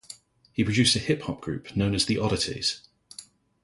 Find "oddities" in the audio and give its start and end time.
2.17-2.81